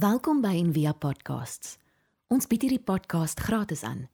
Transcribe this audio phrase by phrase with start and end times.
[0.00, 1.74] Welkom by Envia Podcasts.
[2.32, 4.06] Ons bied hierdie podcast gratis aan.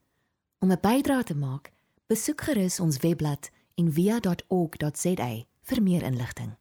[0.64, 1.70] Om 'n bydrae te maak,
[2.10, 5.28] besoek gerus ons webblad en via.org.za
[5.68, 6.56] vir meer inligting.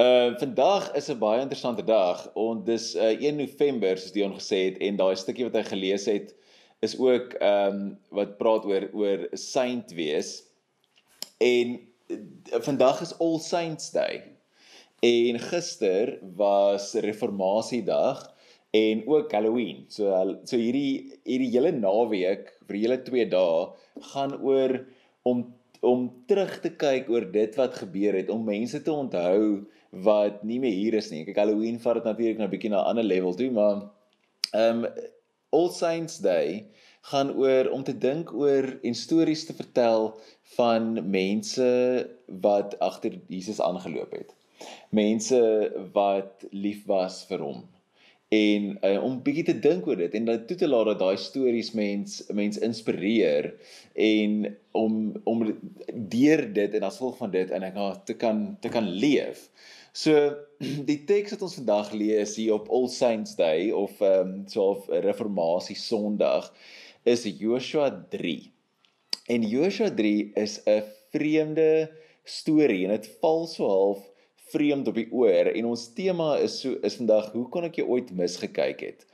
[0.00, 2.34] Uh vandag is 'n baie interessante dag.
[2.34, 6.06] Ons dis uh 1 November soos Dion gesê het en daai stukkie wat hy gelees
[6.06, 6.34] het
[6.80, 10.42] is ook ehm um, wat praat oor oor saint wees.
[11.38, 11.78] En
[12.08, 14.35] uh, vandag is All Saints Day.
[15.04, 18.34] En gister was Reformasiedag
[18.70, 19.84] en ook Halloween.
[19.88, 20.08] So
[20.44, 23.66] so hierdie hierdie hele naweek vir hele 2 dae
[24.12, 24.78] gaan oor
[25.22, 25.44] om
[25.84, 29.66] om terug te kyk oor dit wat gebeur het, om mense te onthou
[30.06, 31.24] wat nie meer hier is nie.
[31.28, 33.84] Kyk Halloween vat dit natuurlik nou bietjie na 'n ander level toe, maar
[34.52, 34.88] ehm um,
[35.56, 36.66] All Saints Day
[37.12, 40.16] gaan oor om te dink oor en stories te vertel
[40.56, 41.68] van mense
[42.26, 44.34] wat agter Jesus aangeloop het.
[44.90, 45.40] Mense
[45.92, 47.64] wat lief was vir hom
[48.34, 51.18] en uh, om bietjie te dink oor dit en dat toe te laat dat daai
[51.20, 53.52] stories mens mens inspireer
[53.94, 54.96] en om
[55.30, 55.44] om
[55.86, 59.46] deur dit en as gevolg van dit en ek te kan te kan leef.
[59.94, 60.34] So
[60.90, 64.72] die teks wat ons vandag lees hier op All Saints Day of ehm um, so
[64.74, 66.50] of Reformatie Sondag
[67.06, 68.50] is Joshua 3.
[69.30, 70.82] En Joshua 3 is 'n
[71.14, 71.90] vreemde
[72.24, 74.02] storie en dit val so half
[74.56, 77.88] vreemd op die oor en ons tema is so is vandag hoe kon ek jou
[77.96, 79.06] ooit misgekyk het?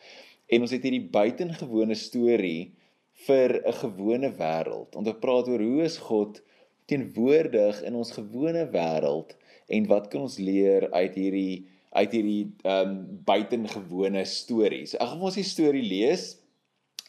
[0.52, 2.72] En ons het hierdie buitengewone storie
[3.26, 4.96] vir 'n gewone wêreld.
[4.96, 6.42] Ons praat oor hoe is God
[6.90, 9.36] teenwoordig in ons gewone wêreld
[9.68, 12.94] en wat kan ons leer uit hierdie uit hierdie ehm um,
[13.26, 14.94] buitengewone stories.
[14.94, 16.38] Ek gaan ons die storie lees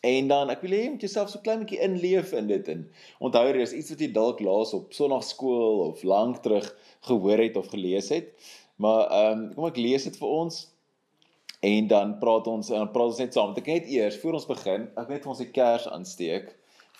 [0.04, 2.82] En dan ek wil hê jy moet jouself so klein bietjie inleef in dit en
[3.24, 6.68] onthou er is iets wat jy dalk laas op Sondagskool of lank terug
[7.08, 8.34] gehoor het of gelees het.
[8.84, 10.58] Maar ehm um, kom ek lees dit vir ons
[11.64, 13.56] en dan praat ons en dan praat ons net saam.
[13.56, 16.52] Ek net eers voor ons begin, ek net vir ons die kers aansteek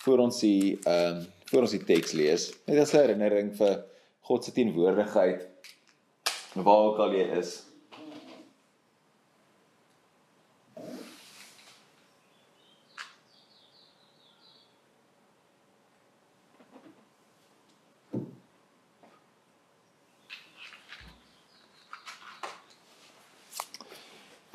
[0.06, 2.48] voor ons die ehm um, voor ons die teks lees.
[2.66, 3.84] Net as 'n herinnering vir
[4.24, 5.44] God se teenwoordigheid
[6.56, 7.58] waar ook al jy is.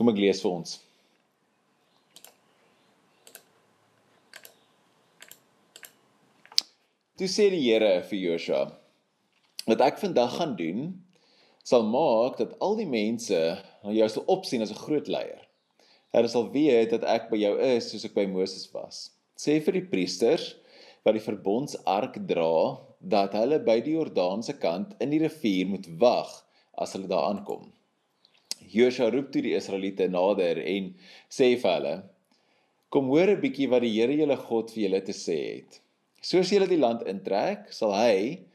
[0.10, 0.72] Kom ek lees vir ons.
[7.22, 8.64] Toe sê die Here vir Joshua:
[9.68, 10.82] "Wat ek vandag gaan doen,
[11.62, 13.38] sal maak dat al die mense
[13.84, 15.46] na jou sal opsien as 'n groot leier.
[16.18, 19.12] Hulle sal weet dat ek by jou is soos ek by Moses was.
[19.38, 20.56] Sê vir die priesters
[21.06, 25.86] wat die verbondsark dra, dat hulle by die Jordaan se kant in die rivier moet
[26.00, 27.70] wag as hulle daar aankom."
[28.70, 30.92] Josua roep toe die Israeliete nader en
[31.32, 31.96] sê vir hulle:
[32.94, 35.80] Kom hoor 'n bietjie wat die Here julle God vir julle te sê het.
[36.22, 38.46] Soos julle die land intrek, sal hy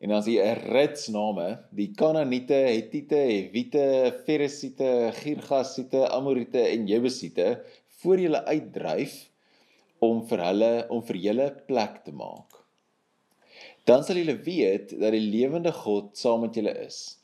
[0.00, 3.86] en dan is hier 'n rits name, die Kanaaniete, Hetiete, Hewite,
[4.26, 7.64] Feresiete, Girgasiete, Amorite en Jebusiete
[8.02, 9.30] voor julle uitdryf
[10.00, 12.62] om vir hulle om vir julle plek te maak.
[13.86, 17.18] Dan sal julle weet dat die lewende God saam met julle is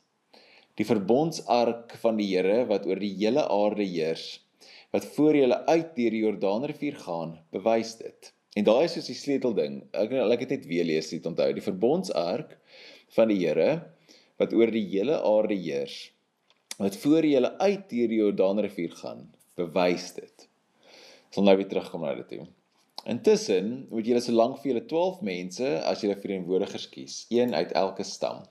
[0.79, 4.39] die verbondsark van die Here wat oor die hele aarde heers
[4.91, 8.31] wat voor julle uit deur die Jordaanrivier gaan bewys dit.
[8.59, 11.47] En daai is soos die sleutelding ek ek het net weer lees dit onthou.
[11.55, 12.57] Die verbondsark
[13.15, 13.69] van die Here
[14.41, 16.09] wat oor die hele aarde heers
[16.81, 19.27] wat voor julle uit deur die Jordaanrivier gaan
[19.59, 20.47] bewys dit.
[21.31, 22.47] Sal nou weer terugkom na dit toe.
[23.11, 27.71] Intussen moet julle so lank vir julle 12 mense as julle vereenwoordigers kies een uit
[27.77, 28.43] elke stam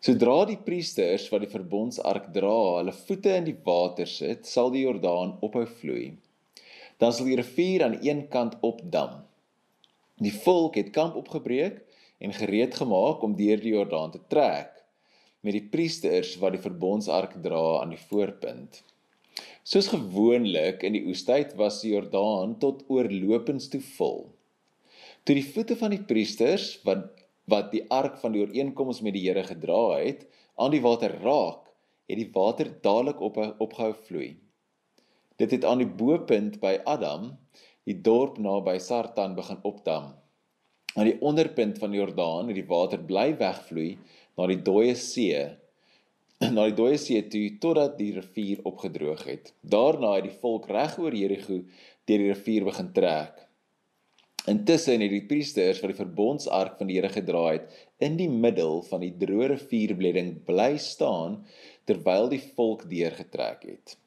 [0.00, 4.86] Sodra die priesters wat die verbondsark dra, hulle voete in die water sit, sal die
[4.86, 6.14] Jordaan ophou vloei.
[6.96, 9.18] Dan sal die rivier aan een kant opdam.
[10.24, 11.82] Die volk het kamp opgebreek
[12.16, 14.72] en gereed gemaak om deur die Jordaan te trek
[15.44, 18.80] met die priesters wat die verbondsark dra aan die voorpunt.
[19.68, 24.30] Soos gewoonlik in die oestyd was die Jordaan tot oorlopends toe vol.
[25.28, 27.19] Toe die voete van die priesters wat
[27.50, 30.26] wat die ark van die ooreenkoms met die Here gedra het,
[30.60, 31.68] aan die water raak,
[32.10, 34.30] het die water dadelik op opgehou vloei.
[35.40, 37.30] Dit het aan die boepunt by Adam,
[37.88, 40.12] die dorp naby Sartan begin opdam.
[40.98, 43.94] Aan die onderpunt van die Jordaan het die water bly wegvloei
[44.36, 45.38] na die dooie see,
[46.54, 49.52] na die dooie see toe totdat die rivier opgedroog het.
[49.62, 53.46] Daarna het die volk reg oor Jerigo deur die rivier begin trek.
[54.48, 57.66] Intussen het die priesters wat die verbondsark van die Here gedra het,
[58.00, 61.42] in die middel van die droë rivierbledding bly staan
[61.88, 63.98] terwyl die volk deurgetrek het.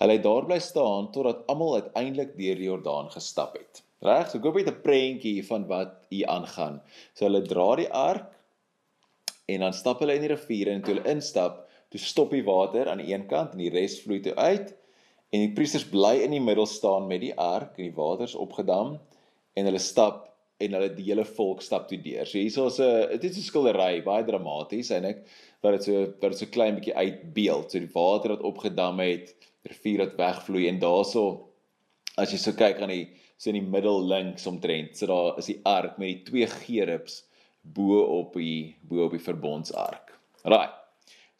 [0.00, 3.82] Hulle het daar bly staan totdat almal uiteindelik deur die Jordaan gestap het.
[4.02, 6.80] Reg, so koop jy 'n prentjie van wat hier aangaan.
[7.14, 8.32] So hulle dra die ark
[9.46, 12.88] en dan stap hulle in die rivier en toe hulle instap, toe stop die water
[12.88, 14.74] aan die een kant en die res vloei toe uit.
[15.30, 18.98] En die priesters bly in die middel staan met die ark en die waters opgedam
[19.56, 20.26] en hulle stap
[20.60, 22.28] en hulle die hele volk stap toe deur.
[22.28, 25.24] So hierso is 'n dit is 'n skildery, baie dramaties eintlik,
[25.62, 27.70] wat dit so wat dit so klein bietjie uitbeeld.
[27.70, 31.48] So die water wat opgedam het, rivier wat wegvloei en daarso
[32.18, 33.08] as jy so kyk aan die
[33.40, 37.24] so in die middel links omtrent, so daar is die ark met die twee gerubs
[37.62, 40.12] bo op die bo op die verbondsark.
[40.44, 40.76] Right.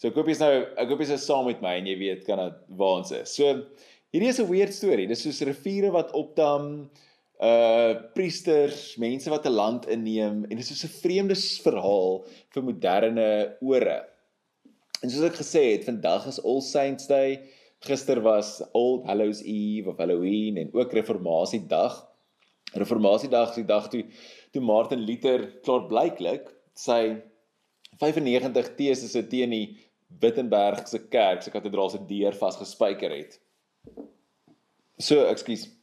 [0.00, 2.40] So ek hoop jy's nou ek hoop jy's saam met my en jy weet kan
[2.40, 3.34] dit waar ons is.
[3.36, 3.66] So
[4.14, 5.06] hierdie is 'n weird storie.
[5.06, 6.88] Dis soos riviere wat opdam
[7.40, 12.62] uh priesters, mense wat 'n land inneem en dit is so 'n vreemde verhaal vir
[12.62, 14.04] moderne ore.
[15.02, 17.48] En soos ek gesê het, vandag is All Saints Day.
[17.80, 22.06] Gister was Old Hallows Eve of Halloween en ook Reformatie Dag.
[22.74, 24.04] Reformatie Dag is die dag toe
[24.52, 27.22] toe Martin Luther klaar blyklik sy
[27.98, 29.78] 95 tesisse teen die
[30.20, 33.40] Wittenberg se kerk se kathedraal se deur vasgespijker het.
[34.98, 35.79] So, ekskuus.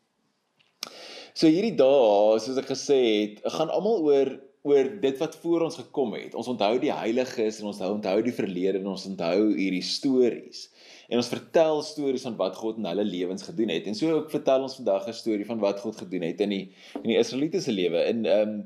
[1.38, 4.30] So hierdie dae, soos ek gesê het, gaan almal oor
[4.68, 6.34] oor dit wat voor ons gekom het.
[6.36, 10.66] Ons onthou die heiliges en ons onthou die verlede en ons onthou hierdie stories.
[11.08, 13.86] En ons vertel stories van wat God in hulle lewens gedoen het.
[13.88, 16.66] En so ook vertel ons vandag 'n storie van wat God gedoen het in die
[17.04, 18.60] in die Israeliete se lewe in ehm um,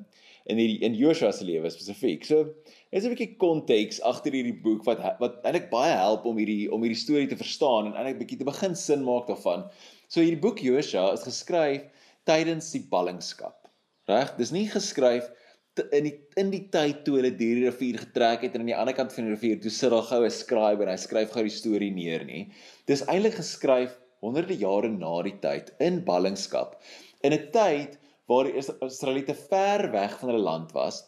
[0.48, 2.24] in die in Joshua se lewe spesifiek.
[2.26, 2.56] So
[2.90, 6.82] is 'n bietjie konteks agter hierdie boek wat wat eintlik baie help om hierdie om
[6.82, 9.68] hierdie storie te verstaan en eintlik bietjie te begin sin maak daarvan.
[10.08, 11.84] So hierdie boek Joshua is geskryf
[12.28, 13.70] tydens die ballingskap.
[14.10, 14.36] Reg?
[14.38, 15.30] Dis nie geskryf
[15.96, 18.78] in die in die tyd toe hulle deur die rivier getrek het en aan die
[18.78, 21.54] ander kant van die rivier toe sit daar goue skrywer en hy skryf gou die
[21.54, 22.50] storie neer nie.
[22.92, 26.76] Dis eintlik geskryf honderde jare na die tyd in ballingskap
[27.26, 27.98] in 'n tyd
[28.30, 31.02] waar die Israeliete ver weg van hulle land was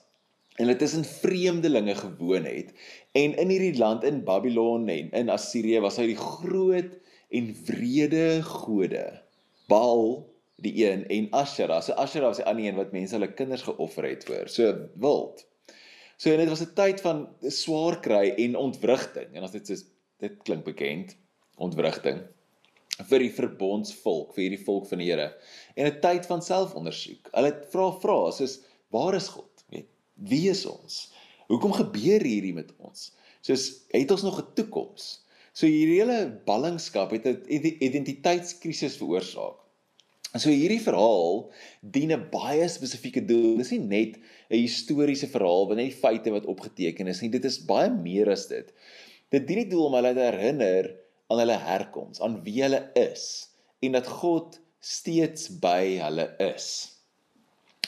[0.57, 2.73] en hulle tussen vreemdelinge gewoon het
[3.19, 6.97] en in hierdie land in Babylon en in Assirië was hy die groot
[7.29, 9.05] en wrede gode
[9.67, 10.23] Baal
[10.61, 11.81] die een en Asherah.
[11.81, 14.47] So Asherah was die ander een wat mense hulle kinders geoffer het vir.
[14.51, 15.45] So wild.
[16.17, 19.33] So en dit was 'n tyd van swaar kry en ontwrigting.
[19.33, 19.75] En as dit so
[20.19, 21.15] dit klink bekend,
[21.57, 22.21] ontwrigting
[23.09, 25.33] vir die verbondsvolk, vir hierdie volk van die Here.
[25.75, 27.29] En 'n tyd van selfondersoek.
[27.33, 29.65] Hulle vra vra soos waar is God?
[29.69, 31.11] Weet, wie is ons?
[31.47, 33.11] Hoekom gebeur hierdie met ons?
[33.41, 35.25] Soos het ons nog 'n toekoms?
[35.53, 37.41] So hierdie hele ballingskap het 'n
[37.79, 39.62] identiteitskrisis veroorsaak.
[40.33, 41.51] So hierdie verhaal
[41.93, 43.57] dien 'n baie spesifieke doel.
[43.57, 44.17] Dis nie net
[44.49, 47.29] 'n historiese verhaal net die feite wat opgeteken is nie.
[47.29, 48.73] Dit is baie meer as dit.
[49.29, 50.89] Dit dien die doel om hulle te herinner
[51.29, 53.49] aan hulle herkoms, aan wie hulle is
[53.81, 56.67] en dat God steeds by hulle is.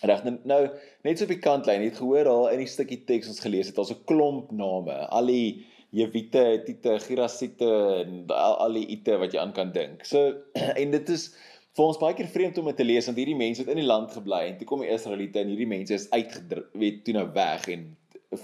[0.04, 0.62] Reg nou, nou
[1.04, 3.76] net so op die kantlyn, het gehoor daar in die stukkie teks ons gelees het,
[3.76, 5.66] daar's 'n klomp name, al die
[5.96, 7.68] Jewite, Hittite, Gerasiete
[8.04, 10.04] en al, al die ite wat jy aan kan dink.
[10.04, 10.42] So
[10.82, 11.30] en dit is
[11.76, 13.90] vir ons baie keer vreemd om dit te lees want hierdie mense het in die
[13.90, 17.28] land gebly en toe kom die Israeliete en hierdie mense is uitgedryf weet toe nou
[17.36, 17.90] weg en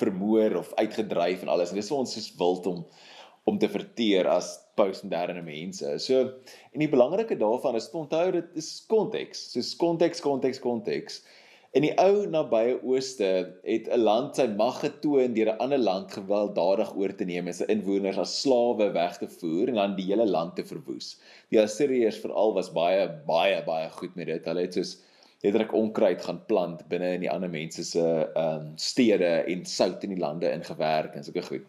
[0.02, 2.86] vermoor of uitgedryf en alles en dis vir ons soos wild om
[3.50, 5.96] om te verteer as postmoderne mense.
[6.04, 9.48] So en die belangrike daarvan is om te onthou dit is konteks.
[9.56, 11.24] Soos konteks, konteks, konteks.
[11.72, 13.28] In die ou nabye ooste
[13.64, 17.56] het 'n land sy mag getoon deur 'n ander land gewelddadig oor te neem en
[17.56, 21.16] sy inwoners as slawe weg te voer en dan die hele land te verwoes.
[21.50, 24.46] Die Assiriërs veral was baie baie baie goed met dit.
[24.46, 24.98] Hulle het soos
[25.44, 30.04] letterlik onkruid gaan plant binne in die ander mense se ehm um, stede en sout
[30.04, 31.66] in die lande ingewerk en sulke goed.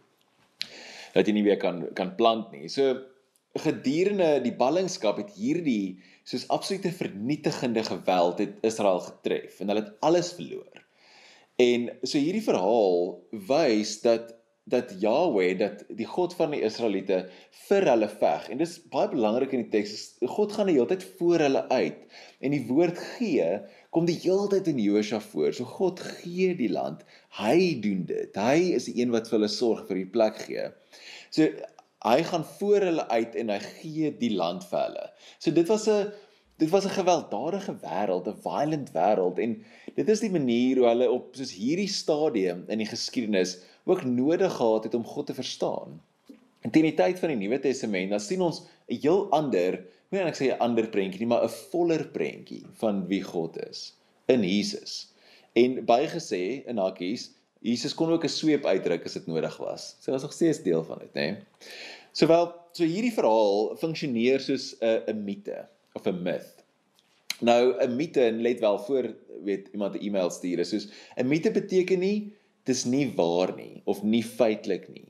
[1.14, 2.68] Dat jy nie weer kan kan plant nie.
[2.68, 2.99] So
[3.54, 10.06] gedurende die ballingskap het hierdie soos absolute vernietigende geweld het Israel getref en hulle het
[10.06, 10.84] alles verloor.
[11.62, 14.32] En so hierdie verhaal wys dat
[14.70, 17.24] dat Yahweh dat die God van die Israeliete
[17.66, 18.44] vir hulle veg.
[18.52, 20.20] En dis baie belangrik in die teks.
[20.36, 21.98] God gaan die hele tyd voor hulle uit.
[22.40, 23.48] En die woord gee
[23.90, 25.50] kom die hele tyd in Josua voor.
[25.56, 27.02] So God gee die land.
[27.40, 28.38] Hy doen dit.
[28.38, 30.70] Hy is die een wat vir hulle sorg vir die plek gee.
[31.34, 31.50] So
[32.02, 35.06] hy gaan voor hulle uit en hy gee die land vir hulle.
[35.38, 36.12] So dit was 'n
[36.59, 41.11] dit was 'n gewelddadige wêreld, 'n violent wêreld en dit is die manier hoe hulle
[41.11, 46.00] op soos hierdie stadium in die geskiedenis ook nodig gehad het om God te verstaan.
[46.61, 50.21] En teen die tyd van die Nuwe Testament, dan sien ons 'n heel ander, nie
[50.21, 53.97] net ek sê 'n ander prentjie nie, maar 'n voller prentjie van wie God is
[54.26, 55.12] in Jesus.
[55.52, 57.30] En baie gesê in hakkies,
[57.62, 59.97] Jesus kon ook 'n sweep uitdruk as dit nodig was.
[60.00, 61.31] So was nog steeds deel van dit, nê.
[61.31, 61.37] Nee?
[62.12, 66.64] Sowel so hierdie verhaal funksioneer soos 'n 'n mite of 'n myth.
[67.40, 69.14] Nou 'n mite en let wel voor
[69.45, 72.33] weet iemand 'n e-mail stuur is soos 'n mite beteken nie
[72.64, 75.09] dis nie waar nie of nie feitelik nie.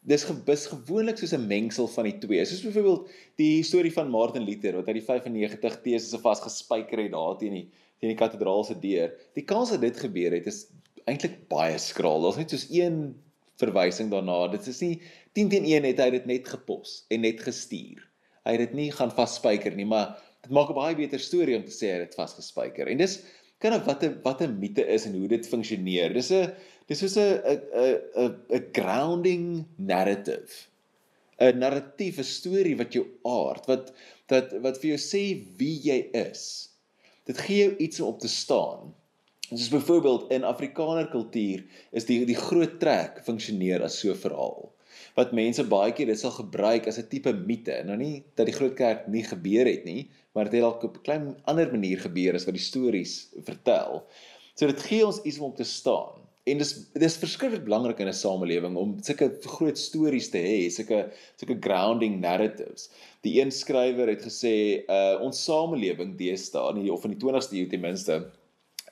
[0.00, 2.44] Dis gebus gewoonlik soos 'n mengsel van die twee.
[2.44, 7.38] Soos byvoorbeeld die storie van Martin Luther wat hy die 95 teses vasgespijker het daar
[7.38, 7.68] teen die
[8.00, 9.12] teen die kathedraal se deur.
[9.34, 10.66] Die kans dat dit gebeur het is
[11.06, 12.22] eintlik baie skraal.
[12.22, 13.14] Daar's net soos een
[13.60, 14.48] verwysing daarna.
[14.52, 14.94] Dit is nie
[15.38, 18.02] 10 teen 1 het hy dit net gepos en net gestuur.
[18.44, 21.64] Hy het dit nie gaan vasspyker nie, maar dit maak 'n baie beter storie om
[21.64, 22.88] te sê hy het dit vasgespyker.
[22.88, 23.20] En dis
[23.60, 26.12] kan of wat 'n wat 'n mite is en hoe dit funksioneer.
[26.14, 26.52] Dis 'n
[26.88, 27.60] dis soos 'n 'n
[28.16, 30.70] 'n 'n grounding narrative.
[31.40, 33.92] 'n narratief, 'n storie wat jou aard, wat
[34.26, 35.22] dat wat vir jou sê
[35.58, 36.70] wie jy is.
[37.24, 38.94] Dit gee jou iets om op te staan.
[39.50, 44.70] Soos byvoorbeeld in Afrikaner kultuur is die die groot trek funksioneer as so 'n verhaal
[45.16, 47.82] wat mense baie keer dit sal gebruik as 'n tipe mite.
[47.84, 50.96] Nou nie dat die groot kerk nie gebeur het nie, maar dit het dalk op
[50.96, 54.04] 'n klein ander manier gebeur as wat die stories vertel.
[54.54, 56.20] So dit gee ons iets om te staan.
[56.46, 61.10] En dis dis verskriklik belangrik in 'n samelewing om sulke groot stories te hê, sulke
[61.36, 62.90] sulke grounding narratives.
[63.22, 67.68] Die een skrywer het gesê, uh ons samelewing deesdae, nie of in die 20ste eeu
[67.68, 68.30] ten minste,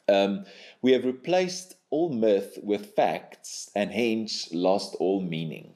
[0.08, 0.44] Um,
[0.82, 5.72] we have replaced all myth with facts and hence lost all meaning.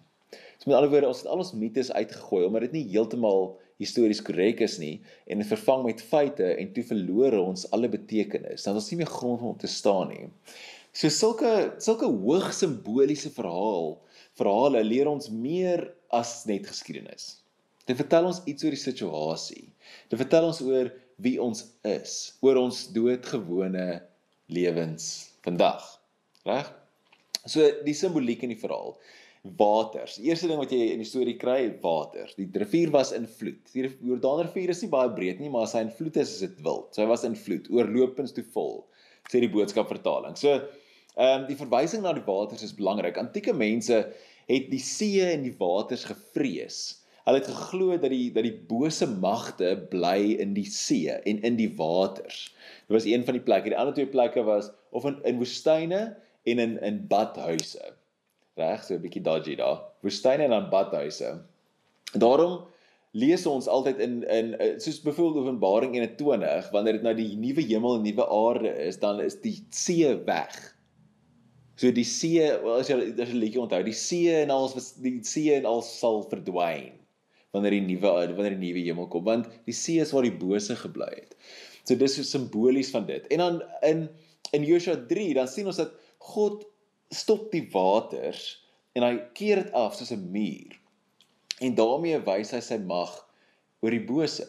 [0.59, 4.21] So met ander woorde, ons het al ons mites uitgegooi omdat dit nie heeltemal histories
[4.23, 8.63] korrek is nie en dit vervang met feite en toe verloor ons alle betekenis.
[8.63, 10.29] Dan is nie meer grond om te staan nie.
[10.95, 13.97] So sulke sulke hoog simboliese verhaal,
[14.39, 17.41] verhale leer ons meer as net geskiedenis.
[17.89, 19.65] Dit vertel ons iets oor die situasie.
[20.13, 20.93] Dit vertel ons oor
[21.25, 23.87] wie ons is, oor ons doodgewone
[24.55, 25.85] lewens vandag.
[26.47, 26.71] Reg?
[27.47, 28.95] So die simboliek in die verhaal.
[29.59, 30.21] Waters.
[30.21, 32.31] Die eerste ding wat jy in die storie kry, water.
[32.39, 33.65] Die rivier was in vloed.
[33.75, 36.61] Die Jordaanrivier is nie baie breed nie, maar as hy in vloed is, is dit
[36.63, 36.93] wild.
[36.95, 38.85] So hy was in vloed, oorlopends toe vol,
[39.27, 40.39] sê die boodskap vertaling.
[40.39, 40.55] So
[41.13, 43.19] ehm um, die verwysing na die waters is belangrik.
[43.21, 43.99] Antieke mense
[44.47, 47.02] het die see en die waters gevrees.
[47.23, 51.59] Hulle het geglo dat die dat die bose magte bly in die see en in
[51.59, 52.49] die waters.
[52.89, 53.71] Dit was een van die plekke.
[53.71, 56.01] Die ander twee plekke was of in in woestyne
[56.51, 57.93] en in in badhuise.
[58.59, 59.79] Reg, so 'n bietjie dodgy daar.
[60.03, 61.39] Woestyne en dan badhuise.
[62.13, 62.65] Daarom
[63.13, 67.95] lees ons altyd in in soos byvoorbeeld Openbaring 21 wanneer dit nou die nuwe hemel
[67.97, 70.59] en nuwe aarde is, dan is die see weg.
[71.77, 75.55] So die see, as jy as jy liedjie onthou, die see en alles die see
[75.55, 76.99] en alles sal verdwyn
[77.53, 80.77] wanneer die nuwe wanneer die nuwe hemel kom, want die see is waar die bose
[80.77, 81.37] gebly het.
[81.85, 83.27] So dis so simbolies van dit.
[83.35, 84.07] En dan in
[84.53, 85.93] in Josua 3 dan sien ons dat
[86.33, 86.65] God
[87.13, 88.59] stop die waters
[88.97, 90.77] en hy keer dit af soos 'n muur.
[91.61, 93.13] En daarmee wys hy sy mag
[93.81, 94.47] oor die bose.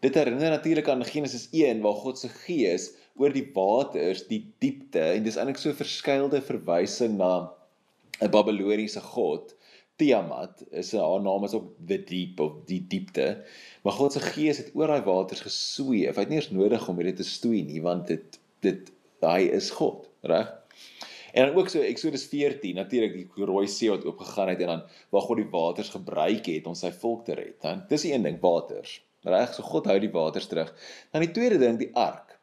[0.00, 5.00] Dit herinner natuurlik aan Genesis 1 waar God se gees oor die waters, die diepte
[5.00, 7.52] en dis eintlik so 'n verskeidelde verwysing na
[8.20, 9.54] 'n Babiloniese god
[9.96, 13.44] Tiamat is haar naam is ook the deep of die diepte.
[13.82, 16.16] Maar God se gees het oor daai waters gesweef.
[16.16, 18.90] Hy het nie eens nodig om dit te stoei nie want dit dit
[19.24, 20.50] hy is God, reg?
[21.34, 24.82] En dan ook so Eksodus 14, natuurlik die rooi see wat oopgegaan het en dan
[25.14, 27.56] waar God die waters gebruik het om sy volk te red.
[27.62, 28.98] Dan dis die een ding, waters.
[29.26, 29.54] Reg?
[29.54, 30.70] So God hou die waters terug.
[31.12, 32.36] Dan die tweede ding, die ark.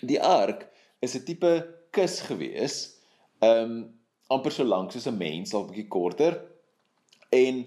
[0.00, 0.66] Die ark
[1.02, 1.52] is 'n tipe
[1.90, 2.98] kus gewees.
[3.42, 3.78] Ehm um,
[4.28, 6.40] amper so lank soos 'n mens, al bietjie korter
[7.34, 7.66] en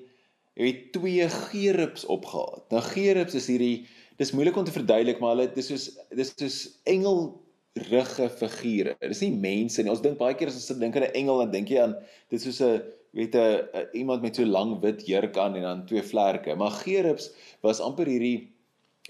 [0.54, 2.66] het twee gerubs opgehaat.
[2.70, 3.88] Nou gerubs is hierdie
[4.20, 6.58] dis moeilik om te verduidelik, maar hulle dis soos dis soos
[6.90, 7.42] engel
[7.90, 8.96] rugge figure.
[9.00, 9.92] Dis nie mense nie.
[9.92, 11.96] Ons dink baie keer as ons dink aan 'n engel dan dink jy aan
[12.30, 12.82] dit soos 'n
[13.14, 16.56] weet 'n iemand met so lang wit jurk aan en dan twee vlerke.
[16.56, 18.52] Maar gerubs was amper hierdie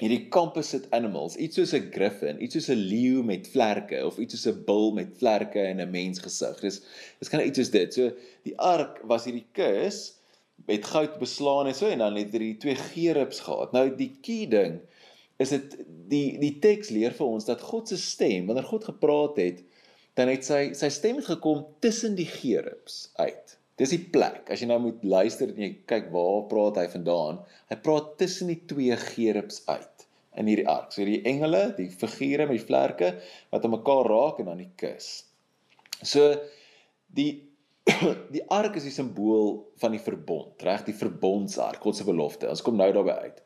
[0.01, 4.33] hierdie composite animals, iets soos 'n griffin, iets soos 'n leeu met vlerke of iets
[4.33, 6.59] soos 'n bul met vlerke en 'n mens gesig.
[6.61, 6.81] Dis
[7.19, 7.93] dis kan iets soos dit.
[7.93, 8.11] So
[8.43, 10.20] die ark was hierdie kus
[10.67, 13.73] met goud beslaan en so en dan het hierdie twee gerubs gehad.
[13.75, 14.79] Nou die key ding
[15.41, 15.77] is dit
[16.11, 19.63] die die teks leer vir ons dat God se stem wanneer God gepraat het,
[20.19, 23.57] dan het sy sy stem gekom tussen die gerubs uit.
[23.81, 24.51] Dis die plek.
[24.53, 27.41] As jy nou moet luister en jy kyk waar praat hy vandaan?
[27.71, 30.05] Hy praat tussen die twee gerubs uit
[30.37, 30.91] in hierdie ark.
[30.93, 33.13] So hierdie engele, die figure met die vlerke
[33.51, 35.09] wat aan mekaar raak en dan die kus.
[36.03, 36.35] So
[37.15, 37.31] die
[38.35, 40.83] die ark is die simbool van die verbond, reg?
[40.85, 42.49] Die verbondsark, God se belofte.
[42.49, 43.41] Ons kom nou daarby uit.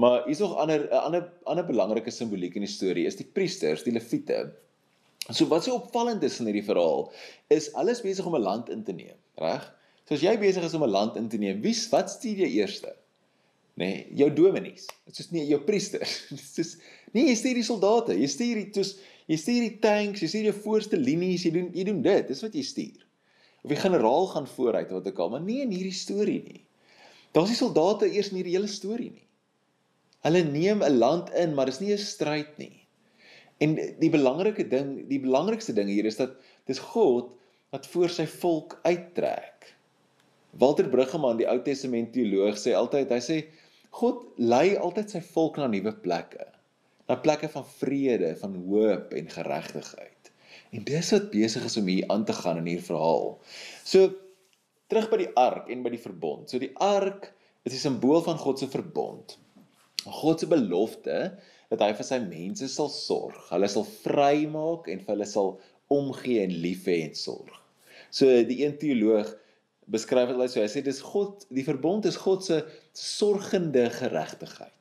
[0.00, 3.82] Maar hier's nog ander 'n ander ander belangrike simboliek in die storie is die priesters,
[3.82, 4.52] die leviete.
[5.30, 7.12] So wat so opvallend is in hierdie verhaal
[7.48, 9.74] is alles besig om 'n land in te neem, reg?
[10.08, 12.50] So as jy besig is om 'n land in te neem, wie wat stuur jy
[12.58, 12.96] eerste?
[13.74, 14.86] Nê, nee, jou dominees.
[15.06, 16.26] Dit is nie jou priesters.
[16.28, 16.76] Dit is
[17.12, 18.16] nee, jy stuur die soldate.
[18.18, 21.70] Jy stuur die toes, jy stuur die tanks, jy stuur jou voorste linies, jy doen
[21.72, 22.28] jy doen dit.
[22.28, 23.06] Dis wat jy stuur.
[23.62, 26.62] Of die generaal gaan vooruit wat ek al, maar nie in hierdie storie nie.
[27.32, 29.28] Daar's die soldate eers in hierdie hele storie nie.
[30.26, 32.86] Hulle neem 'n land in, maar dis nie 'n stryd nie.
[33.62, 36.34] En die belangrike ding, die belangrikste ding hier is dat
[36.66, 37.30] dis God
[37.70, 39.74] wat voor sy volk uittrek.
[40.50, 43.38] Walter Bruggeman, die Ou Testament teoloog, sê altyd, hy sê
[43.90, 46.46] God lei altyd sy volk na nuwe plekke.
[47.08, 50.11] Na plekke van vrede, van hoop en geregtigheid.
[50.72, 53.34] En dis wat besig is om hier aan te gaan in hierdie verhaal.
[53.84, 54.08] So
[54.88, 56.48] terug by die ark en by die verbond.
[56.48, 57.28] So die ark
[57.68, 59.36] is 'n simbool van God se verbond.
[60.06, 61.18] God se belofte
[61.70, 63.38] dat hy vir sy mense sal sorg.
[63.50, 67.62] Hulle sal vrymaak en vir hulle sal omgee en lief hê en sorg.
[68.10, 69.30] So die een teoloog
[69.92, 70.60] beskryf dit so.
[70.60, 72.62] Hy sê dis God, die verbond is God se
[72.96, 74.72] sorgende geregtigheid.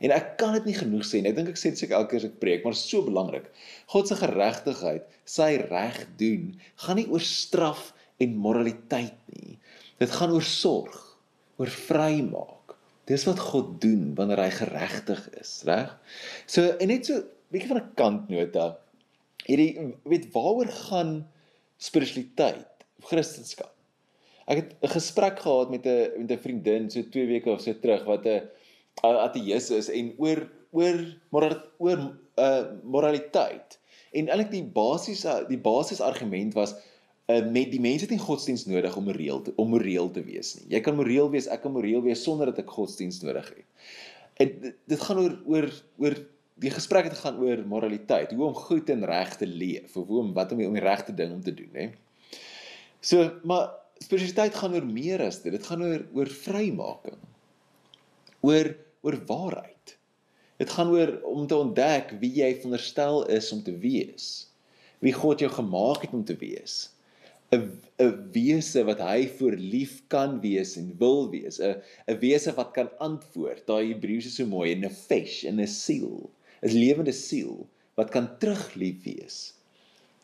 [0.00, 1.30] En ek kan dit nie genoeg sê nie.
[1.30, 3.50] Ek dink ek sê dit seker elke keer as ek preek, maar so belangrik.
[3.92, 6.54] God se geregtigheid, sy reg doen,
[6.84, 9.58] gaan nie oor straf en moraliteit nie.
[10.00, 10.96] Dit gaan oor sorg,
[11.60, 12.60] oor vrymaak
[13.10, 15.90] Dis wat God doen wanneer hy geregtig is, reg?
[16.46, 18.66] So en net so bietjie van 'n kantnota.
[19.48, 21.26] Hierdie weet waaroor gaan
[21.78, 23.72] spiritualiteit of Christendom?
[24.46, 27.74] Ek het 'n gesprek gehad met 'n met 'n vriendin so 2 weke of so
[27.74, 28.46] terug wat 'n
[29.02, 31.00] ateïs is en oor oor
[31.34, 32.02] moral, oor
[32.38, 33.78] uh moraliteit.
[34.12, 36.74] En eintlik die basiese die basiese argument was
[37.30, 40.54] uh, met die mense het nie godsdiens nodig om moreel te, om moreel te wees
[40.58, 40.68] nie.
[40.74, 43.88] Jy kan moreel wees, ek kan moreel wees sonder dat ek godsdiens nodig het.
[44.40, 45.68] En dit, dit gaan oor oor
[46.00, 46.20] oor
[46.60, 50.18] die gesprek het gaan oor moraliteit, hoe om goed en reg te leef of hoe
[50.20, 51.86] om wat om die, om die regte ding om te doen, hè.
[53.00, 55.54] So, maar spiritualiteit gaan oor meer as dit.
[55.56, 57.16] Dit gaan oor oor vrymaking.
[58.44, 59.96] Oor oor waarheid.
[60.60, 64.26] Dit gaan oor om te ontdek wie jy veronderstel is om te wees.
[65.00, 66.90] Wie God jou gemaak het om te wees.
[67.50, 67.62] 'n
[67.98, 72.70] 'n wese wat hy voor lief kan wees en wil wees, 'n 'n wese wat
[72.76, 73.66] kan antwoord.
[73.66, 76.30] Daai Hebreëus is so mooi, 'n nefesh, 'n siel,
[76.62, 77.66] 'n lewende siel
[77.98, 79.54] wat kan teruglief wees.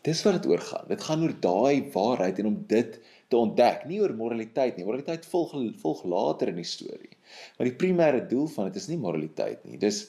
[0.06, 0.86] Dis wat dit oor gaan.
[0.88, 4.84] Dit gaan oor daai waarheid en om dit te ontdek, nie oor moraliteit nie.
[4.84, 7.16] Moraliteit volg volg later in die storie.
[7.58, 9.78] Maar die primêre doel van dit is nie moraliteit nie.
[9.82, 10.04] Dis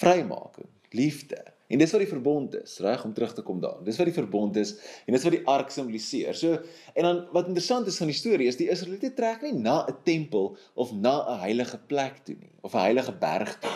[0.00, 3.78] vrymaking, liefde, En dis wat die verbond is, reg om terug te kom daar.
[3.84, 4.74] Dis wat die verbond is
[5.06, 6.36] en dis wat die ark simboliseer.
[6.36, 6.58] So
[6.92, 9.96] en dan wat interessant is van die storie is die Israeliete trek nie na 'n
[10.04, 13.72] tempel of na 'n heilige plek toe nie of 'n heilige berg toe.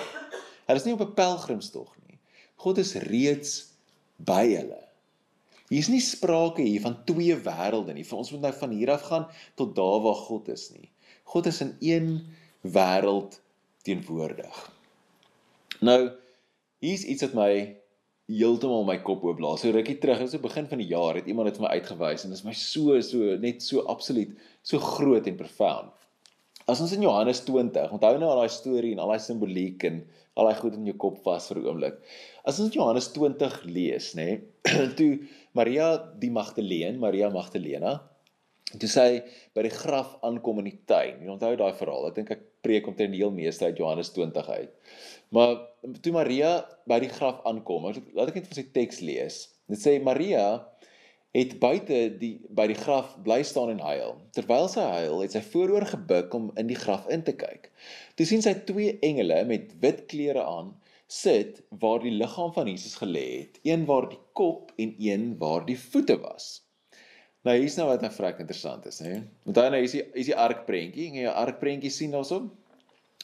[0.66, 2.18] Hulle is nie op 'n pelgrimstog nie.
[2.56, 3.72] God is reeds
[4.16, 4.85] by hulle.
[5.68, 8.06] Hier is nie sprake hier van twee wêrelde nie.
[8.06, 9.26] Vir ons moet nou van hier af gaan
[9.58, 10.90] tot daar waar God is nie.
[11.26, 12.12] God is in een
[12.62, 13.40] wêreld
[13.86, 14.60] teenwoordig.
[15.80, 16.00] Nou,
[16.82, 17.50] hier's iets wat my
[18.30, 19.62] heeltemal my kop oop blaas.
[19.62, 22.32] So rukkie terug, so begin van die jaar het iemand dit vir my uitgewys en
[22.34, 24.34] dit is my so so net so absoluut
[24.66, 25.92] so groot en profound.
[26.66, 30.00] As ons in Johannes 20, onthou nou al daai storie en al daai simboliek en
[30.36, 32.00] al daai goed in jou kop vas vir 'n oomblik.
[32.44, 35.12] As ons Johannes 20 lees, nê, nee, toe
[35.56, 37.96] Maria die Magdalene, Maria Magdalena,
[38.76, 39.08] toe sy
[39.56, 41.22] by die graf aankom in die tuin.
[41.22, 42.08] Jy onthou daai verhaal.
[42.10, 44.94] Ek dink ek preek omtrent die heel meeste uit Johannes 20 uit.
[45.34, 45.58] Maar
[46.02, 46.56] toe Maria
[46.90, 49.42] by die graf aankom, laat ek net vir sy teks lees.
[49.70, 50.46] Dit sê Maria
[51.36, 54.16] het buite die by die graf bly staan en huil.
[54.36, 57.68] Terwyl sy huil, het sy vooroor gebuk om in die graf in te kyk.
[58.16, 60.72] Toe sien sy twee engele met wit klere aan
[61.06, 65.66] sit waar die liggaam van Jesus gelê het, een waar die kop en een waar
[65.66, 66.66] die voete was.
[67.46, 69.22] Nou hier's nou wat 'n vrek interessant is, hè.
[69.46, 72.50] Onthou nou hier's die hier's die arkprentjie, en jy 'n arkprentjie sien daarsoop.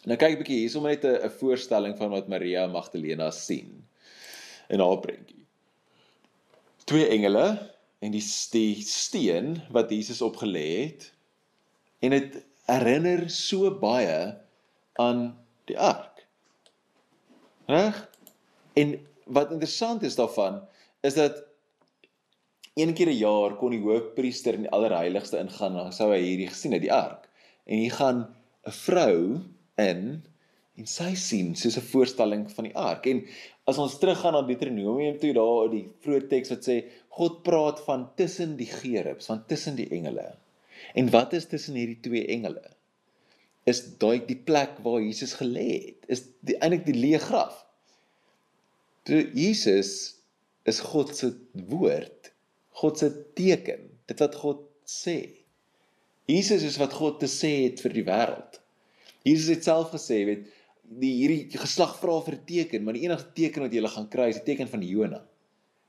[0.05, 3.85] Nou kyk 'n bietjie hier, sommer net 'n voorstelling van wat Maria Magdalena sien
[4.69, 5.47] in haar prentjie.
[6.85, 11.13] Twee engele en die die steen wat Jesus opgelê het
[12.03, 14.39] en dit herinner so baie
[14.99, 16.12] aan die ark.
[17.67, 18.11] Reg?
[18.73, 20.61] En wat interessant is daarvan
[21.01, 21.45] is dat
[22.75, 26.49] een keer 'n jaar kon die hoofpriester in die allerheiligste ingaan en sou hy hierdie
[26.49, 27.29] gesien het die ark.
[27.65, 28.35] En hier gaan
[28.67, 29.41] 'n vrou
[29.77, 30.25] in
[30.77, 33.07] en sy sien soos 'n voorstelling van die ark.
[33.07, 33.27] En
[33.65, 36.77] as ons teruggaan na Deuteronomium toe daar die vroeë teks wat sê
[37.09, 40.35] God praat van tussen die gerubs, van tussen die engele.
[40.95, 42.63] En wat is tussen hierdie twee engele?
[43.69, 46.09] Is daai die plek waar Jesus gelê het?
[46.11, 46.25] Is
[46.59, 47.61] eintlik die leë graf?
[49.07, 49.93] Toe Jesus
[50.67, 51.33] is God se
[51.71, 52.33] woord,
[52.79, 55.19] God se teken, dit wat God sê.
[56.31, 58.59] Jesus is wat God te sê het vir die wêreld.
[59.27, 60.47] Jesus het self gesê, weet,
[61.03, 64.29] die hierdie geslag vra vir 'n teken, maar die enigste teken wat jy gaan kry
[64.29, 65.23] is die teken van Jona.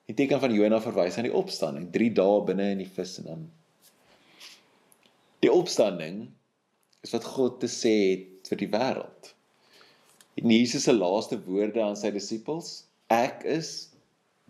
[0.08, 3.26] Die teken van Jona verwys aan die opstanding, 3 dae binne in die vis en
[3.26, 3.52] dan
[5.44, 6.32] die opstanding
[7.04, 9.34] is wat God te sê het vir die wêreld.
[10.40, 13.74] En Jesus se laaste woorde aan sy disippels, ek is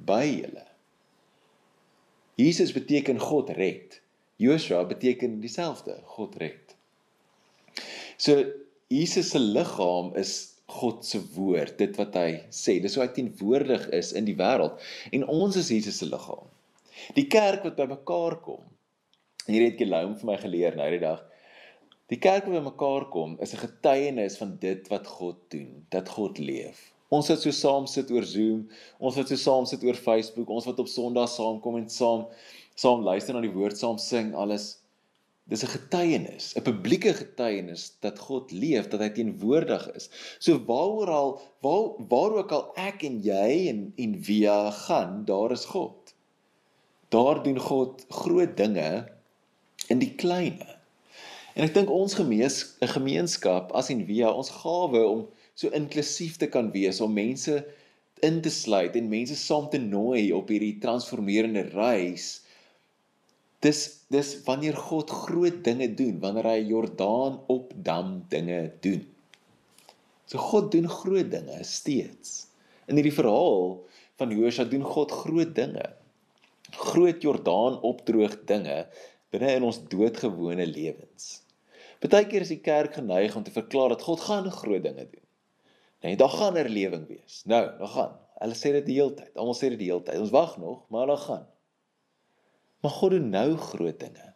[0.08, 0.66] by julle.
[2.40, 4.00] Jesus beteken God red.
[4.42, 6.74] Joshua beteken dieselfde, God red.
[8.18, 8.40] So
[8.94, 12.80] Jesus se liggaam is God se woord, dit wat hy sê.
[12.82, 14.80] Dis hoe hy teenwoordig is in die wêreld
[15.14, 16.48] en ons is Jesus se liggaam.
[17.18, 18.64] Die kerk wat bymekaar kom.
[19.46, 21.22] Hier het Gelaum vir my geleer nou die dag.
[22.12, 26.38] Die kerk wat bymekaar kom is 'n getuienis van dit wat God doen, dat God
[26.38, 26.92] leef.
[27.10, 28.68] Ons wat so saam sit oor Zoom,
[29.00, 32.26] ons wat so saam sit oor Facebook, ons wat op Sondag saamkom en saam
[32.76, 34.80] saam luister na die woord, saam sing, alles.
[35.46, 40.10] Dis 'n getuienis, 'n publieke getuienis dat God leef, dat hy teenwoordig is.
[40.40, 45.52] So waaroor al waar waar ook al ek en jy en en via gaan, daar
[45.52, 46.16] is God.
[47.10, 49.08] Daar doen God groot dinge
[49.90, 50.73] in die klein.
[51.54, 52.56] En ek dink ons gemees
[52.96, 57.60] gemeenskap as en via ons gawe om so inklusief te kan wees om mense
[58.26, 62.42] in te sluit en mense saam te nooi op hierdie transformerende reis.
[63.62, 69.06] Dis dis wanneer God groot dinge doen, wanneer hy Jordaan opdam dinge doen.
[70.26, 72.48] So God doen groot dinge steeds.
[72.90, 73.78] In hierdie verhaal
[74.18, 75.86] van Josua doen God groot dinge.
[76.74, 78.84] Groot Jordaan opdroog dinge
[79.34, 81.43] binne in ons doodgewone lewens.
[82.04, 85.24] Partykeer is die kerk geneig om te verklaar dat God gaan groot dinge doen.
[86.04, 87.42] Nee, daar gaan herlewing wees.
[87.48, 88.20] Nou, daar gaan.
[88.44, 89.32] Hulle sê dit die hele tyd.
[89.40, 90.20] Almal sê dit die hele tyd.
[90.20, 91.46] Ons wag nog, maar daar gaan.
[92.84, 94.34] Maar God doen nou groot dinge.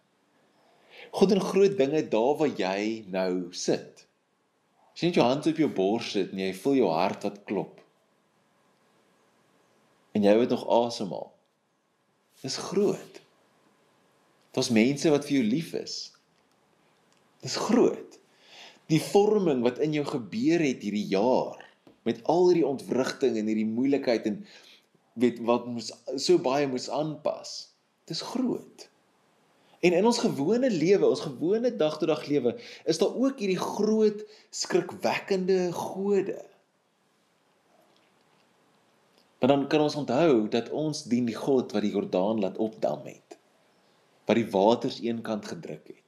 [1.12, 4.06] God doen groot dinge daar waar jy nou sit.
[4.95, 7.43] As jy net jou hand op jou bors sit en jy voel jou hart wat
[7.49, 7.82] klop.
[10.15, 11.34] En jy het nog asemhaal.
[12.41, 13.19] Dis groot.
[14.56, 15.97] Daar's mense wat vir jou lief is.
[17.45, 18.08] Dis groot
[18.91, 21.60] die vorming wat in jou gebeur het hierdie jaar
[22.08, 24.38] met al hierdie ontwrigting en hierdie moeilikheid en
[25.19, 27.73] weet wat moes so baie moes aanpas.
[28.08, 28.86] Dis groot.
[29.84, 32.56] En in ons gewone lewe, ons gewone dag tot dag lewe,
[32.88, 34.23] is daar ook hierdie groot
[34.56, 36.39] skrikwekkende gode.
[39.38, 43.04] Maar dan kan ons onthou dat ons dien die God wat die Jordaan laat opdam
[43.06, 43.38] het.
[44.26, 46.07] Wat die waters eenkant gedruk het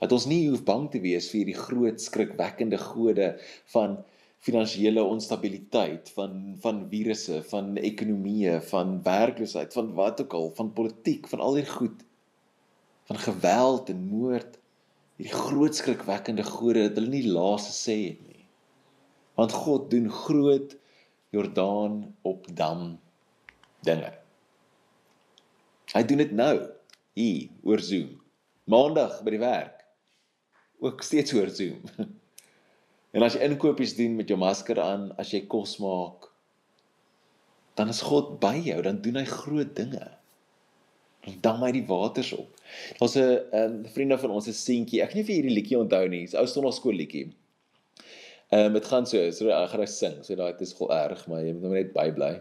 [0.00, 3.34] dat ons nie hoef bang te wees vir hierdie groot skrikwekkende gode
[3.74, 3.98] van
[4.40, 11.28] finansiële onstabiliteit, van van virusse, van ekonomieë, van werkloosheid, van wat ook al, van politiek,
[11.28, 12.06] van al hierdie goed
[13.10, 14.56] van geweld en moord,
[15.18, 18.44] hierdie groot skrikwekkende gode dat hulle nie laaste sê het nie.
[19.36, 20.76] Want God doen groot
[21.34, 22.94] Jordaan op dam
[23.86, 24.12] dinge.
[25.90, 26.54] Hy doen dit nou
[27.18, 28.14] hier oor Zoom.
[28.70, 29.79] Maandag by die werk
[30.80, 31.80] ook steeds oor Zoom.
[33.10, 36.28] En as jy inkopies doen met jou masker aan, as jy kos maak,
[37.78, 40.04] dan is God by jou, dan doen hy groot dinge.
[41.24, 42.54] Dan dam hy die waters op.
[43.00, 45.02] Daar's 'n um, vriende van ons se seentjie.
[45.02, 46.22] Ek weet nie of jy hierdie liedjie onthou nie.
[46.24, 47.26] Dis ou sonnaskool liedjie.
[48.50, 50.16] Ehm um, dit gaan so, so ek gaan dit sing.
[50.24, 52.32] So daai dit is gou erg, maar jy moet nou net bybly.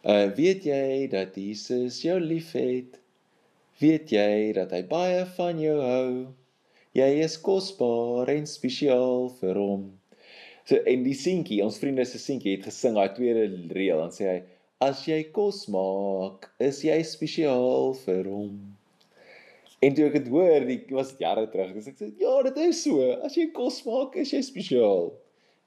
[0.00, 2.96] Uh weet jy dat Jesus jou liefhet?
[3.80, 6.39] Weet jy dat hy baie van jou hou?
[6.96, 9.84] Jy is kosbaar en spesiaal vir hom.
[10.66, 13.44] So en die seentjie, ons vriende se seentjie het gesing daai tweede
[13.76, 14.40] reël, dan sê hy:
[14.82, 18.56] As jy kos maak, is jy spesiaal vir hom.
[19.86, 22.82] En toe ek dit hoor, dit was jare terug, dis ek sê, ja, dit is
[22.82, 23.06] so.
[23.24, 25.12] As jy kos maak, is jy spesiaal.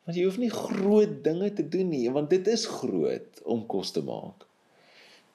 [0.03, 3.95] Want jy hoef nie groot dinge te doen nie, want dit is groot om kos
[3.95, 4.43] te maak.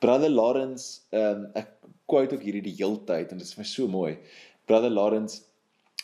[0.04, 1.72] Brother Lawrence, um, ek
[2.10, 4.12] quote ook hierdie die heeltyd en dit is vir my so mooi.
[4.68, 5.47] Brother Lawrence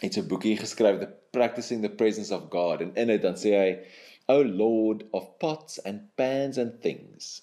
[0.01, 2.81] het 'n boekie geskryf the practicing the presence of God.
[2.81, 3.71] En in dit dan sê hy
[4.29, 7.43] O Lord of pots and pans and things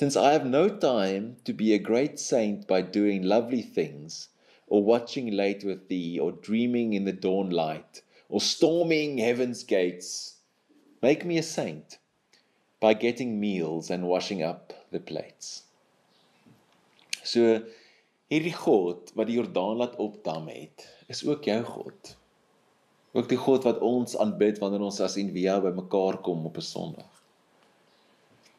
[0.00, 4.30] since I have no time to be a great saint by doing lovely things
[4.66, 8.00] or watching late with thee or dreaming in the dawn light
[8.30, 10.36] or storming heaven's gates
[11.02, 11.98] make me a saint
[12.80, 15.64] by getting meals and washing up the plates.
[17.22, 17.60] So
[18.32, 22.16] hierdie God wat die Jordaan laat opdam het is ook jou God.
[23.12, 27.22] Ook die God wat ons aanbid wanneer ons as Envia bymekaar kom op 'n Sondag.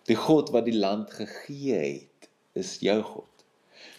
[0.09, 3.45] Die God wat die land gegee het, is jou God.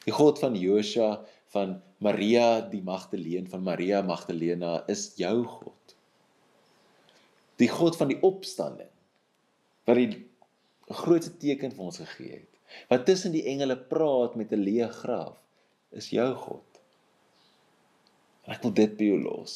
[0.05, 5.97] Die God van Josua, van Maria die Magdalene, van Maria Magdalena is jou God.
[7.57, 8.91] Die God van die opstanding
[9.85, 10.27] wat die
[10.89, 12.53] grootste teken vir ons gegee het.
[12.89, 15.37] Wat tussen die engele praat met 'n leë graf,
[15.91, 16.72] is jou God.
[18.51, 19.55] Ek wil dit by jou los.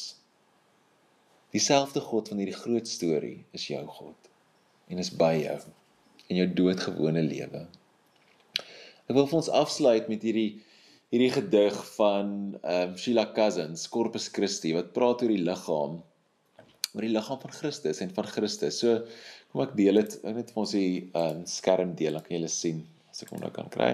[1.55, 4.31] Dieselfde God van hierdie groot storie is jou God
[4.87, 5.57] en is by jou
[6.31, 7.65] in jou doodgewone lewe.
[9.07, 10.49] Ek wil vir ons afsluit met hierdie
[11.07, 16.01] hierdie gedig van ehm um, Sheila Cousins, Corpus Christi wat praat oor die liggaam
[16.95, 18.81] oor die liggaam van Christus en van Christus.
[18.83, 18.99] So
[19.51, 22.51] kom ek deel dit net vir ons die ehm um, skerm deel, dan kan julle
[22.51, 23.93] sien as ek hom nou kan kry.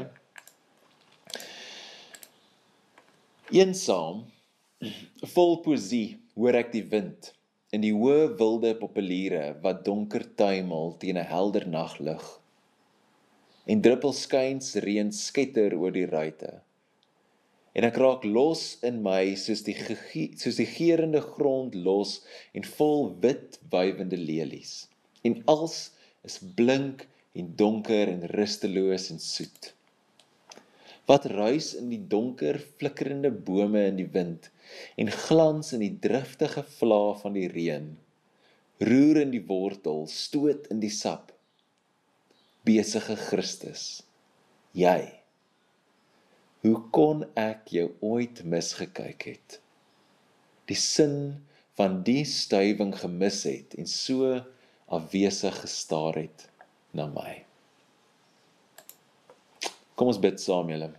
[3.53, 4.23] Eensaam
[5.36, 7.34] vol poesie hoor ek die wind
[7.74, 12.26] in die hoë wilde populiere wat donker tuimel teen 'n helder naglig.
[13.65, 16.52] En druppels skuins reën sketter oor die ruite.
[17.74, 19.78] En ek raak los in my soos die
[20.41, 22.19] soos die geurende grond los
[22.54, 24.74] en vol wit wywende lelies.
[25.24, 25.78] En als
[26.24, 29.74] is blink en donker en rusteloos en soet.
[31.10, 34.52] Wat ruis in die donker flikkerende bome in die wind
[34.99, 37.91] en glans in die driftige vlae van die reën.
[38.83, 41.31] Roer in die wortel, stoot in die sap.
[42.67, 44.03] Besige Christus,
[44.77, 45.01] jy.
[46.63, 49.59] Hoe kon ek jou ooit misgekyk het?
[50.71, 51.43] Die sin
[51.75, 54.38] van die stuwing gemis het en so
[54.93, 56.47] afwesig gestaar het
[56.95, 57.41] na my.
[59.97, 60.93] Kom ons bid saam julle.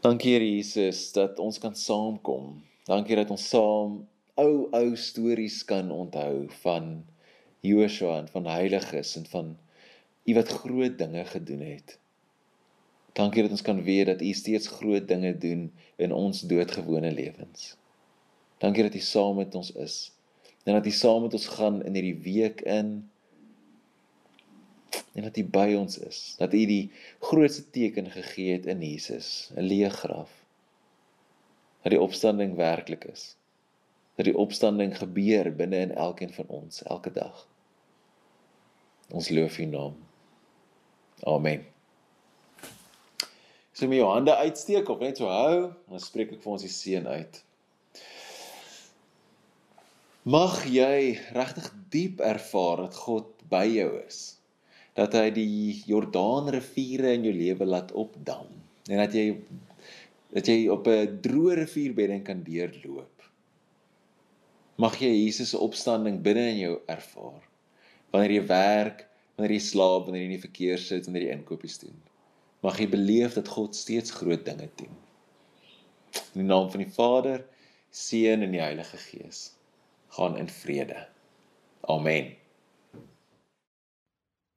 [0.00, 2.62] Dankie Here Jesus dat ons kan saamkom.
[2.86, 4.02] Dankie dat ons saam
[4.38, 7.04] ou ou stories kan onthou van
[7.60, 9.52] Joshua en van heiliges en van
[10.24, 11.98] u wat groot dinge gedoen het.
[13.12, 17.76] Dankie dat ons kan weet dat u steeds groot dinge doen in ons doodgewone lewens.
[18.58, 20.12] Dankie dat u saam met ons is.
[20.64, 23.10] En dat u saam met ons gaan in hierdie week in
[25.12, 26.34] en dat U by ons is.
[26.38, 30.30] Dat U die grootste teken gegee het in Jesus, 'n leë graf.
[31.82, 33.36] Dat die opstanding werklik is.
[34.14, 37.48] Dat die opstanding gebeur binne in elkeen van ons elke dag.
[39.10, 39.96] Ons loof U naam.
[41.22, 41.66] Amen.
[43.72, 47.06] So my hande uitsteek of net so hou, dan spreek ek vir ons die seën
[47.06, 47.44] uit.
[50.22, 54.41] Mag jy regtig diep ervaar dat God by jou is
[54.98, 58.50] dat hy die Jordaan riviere in jou lewe laat opdam
[58.90, 59.26] en dat jy
[60.32, 63.22] dat jy op 'n droë rivierbedding kan deurloop.
[64.80, 67.42] Mag jy Jesus se opstanding binne in jou ervaar.
[68.10, 71.78] Wanneer jy werk, wanneer jy slaap, wanneer jy in die verkeer sit, wanneer jy inkopies
[71.78, 71.98] doen.
[72.62, 74.96] Mag jy beleef dat God steeds groot dinge doen.
[76.32, 77.44] In die naam van die Vader,
[77.90, 79.52] Seun en die Heilige Gees.
[80.16, 81.08] Gaan in vrede.
[81.80, 82.41] Amen.